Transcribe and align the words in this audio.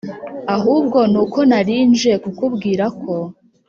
ahubwo 0.55 0.99
nuko 1.11 1.39
narinje 1.49 2.11
kukubwira 2.23 2.85
ko 3.01 3.13